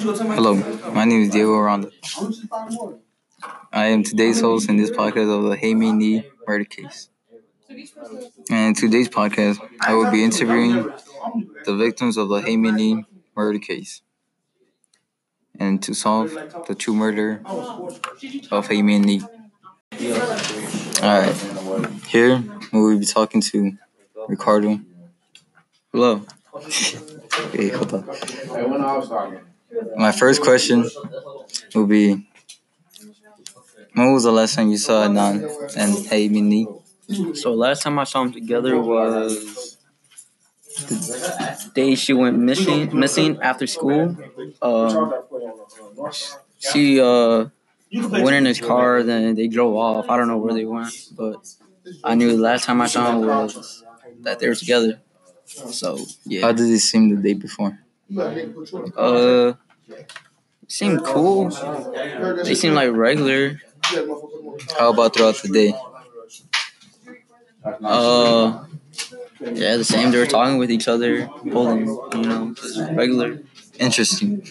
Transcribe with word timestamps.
Hello, 0.00 0.54
my 0.92 1.04
name 1.04 1.22
is 1.22 1.30
Diego 1.30 1.54
Aranda. 1.54 1.90
I 3.72 3.86
am 3.86 4.04
today's 4.04 4.40
host 4.40 4.68
in 4.68 4.76
this 4.76 4.92
podcast 4.92 5.36
of 5.36 5.50
the 5.50 5.56
Hae 5.56 5.74
Min 5.74 6.24
murder 6.46 6.64
case. 6.64 7.10
And 7.68 8.68
in 8.68 8.74
today's 8.74 9.08
podcast, 9.08 9.58
I 9.80 9.94
will 9.94 10.08
be 10.12 10.22
interviewing 10.22 10.88
the 11.64 11.74
victims 11.74 12.16
of 12.16 12.28
the 12.28 12.40
Hae 12.40 12.56
Min 12.56 13.06
murder 13.34 13.58
case 13.58 14.02
and 15.58 15.82
to 15.82 15.94
solve 15.94 16.30
the 16.68 16.76
true 16.76 16.94
murder 16.94 17.42
of 18.52 18.68
Hae 18.68 18.82
Min. 18.82 19.26
Alright, 21.02 21.34
here 22.06 22.44
we 22.72 22.80
will 22.80 22.98
be 23.00 23.04
talking 23.04 23.40
to 23.40 23.76
Ricardo. 24.28 24.80
Hello. 25.92 26.24
Hey, 27.52 27.68
hold 27.68 27.94
on. 27.94 29.57
My 29.96 30.12
first 30.12 30.40
question 30.42 30.88
will 31.74 31.86
be 31.86 32.26
When 33.94 34.12
was 34.12 34.24
the 34.24 34.32
last 34.32 34.54
time 34.54 34.70
you 34.70 34.78
saw 34.78 35.06
Adnan 35.06 35.76
and 35.76 36.06
Hey 36.06 36.28
Mini? 36.28 36.66
So 37.34 37.54
last 37.54 37.82
time 37.82 37.98
I 37.98 38.04
saw 38.04 38.22
them 38.24 38.32
together 38.32 38.78
was 38.78 39.76
the 40.88 41.70
day 41.74 41.94
she 41.94 42.12
went 42.12 42.38
missing 42.38 42.96
missing 42.98 43.38
after 43.42 43.66
school. 43.66 44.16
Um, 44.62 45.14
she 46.58 47.00
uh 47.00 47.46
went 47.92 48.36
in 48.36 48.44
his 48.44 48.60
car, 48.60 49.02
then 49.02 49.34
they 49.34 49.48
drove 49.48 49.74
off. 49.74 50.08
I 50.08 50.16
don't 50.16 50.28
know 50.28 50.38
where 50.38 50.54
they 50.54 50.64
went, 50.64 50.94
but 51.12 51.36
I 52.04 52.14
knew 52.14 52.30
the 52.36 52.42
last 52.42 52.64
time 52.64 52.80
I 52.80 52.86
saw 52.86 53.10
them 53.12 53.26
was 53.26 53.82
that 54.20 54.38
they 54.38 54.48
were 54.48 54.54
together. 54.54 55.00
So 55.46 55.98
yeah. 56.24 56.42
How 56.42 56.52
did 56.52 56.68
it 56.70 56.80
seem 56.80 57.14
the 57.14 57.22
day 57.22 57.34
before? 57.34 57.78
Uh, 58.96 59.54
seem 60.66 60.98
cool. 61.00 61.50
They 62.44 62.54
seem 62.54 62.74
like 62.74 62.92
regular. 62.92 63.60
How 64.78 64.90
about 64.90 65.14
throughout 65.14 65.36
the 65.42 65.48
day? 65.48 65.74
Uh, 67.64 68.64
yeah, 69.40 69.76
the 69.76 69.84
same. 69.84 70.10
They 70.10 70.18
were 70.18 70.26
talking 70.26 70.58
with 70.58 70.70
each 70.70 70.88
other, 70.88 71.30
holding, 71.52 71.86
you 72.14 72.22
know, 72.28 72.54
regular. 72.92 73.40
Interesting. 73.78 74.42